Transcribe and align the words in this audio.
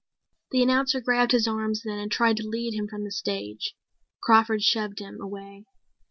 The 0.49 0.63
announcer 0.63 0.99
grabbed 0.99 1.31
his 1.31 1.47
arms 1.47 1.83
then 1.85 1.99
and 1.99 2.11
tried 2.11 2.37
to 2.37 2.47
lead 2.47 2.73
him 2.73 2.87
from 2.87 3.03
the 3.03 3.11
stage. 3.11 3.75
Crawford 4.23 4.63
shoved 4.63 4.97
him 4.97 5.21
away. 5.21 5.67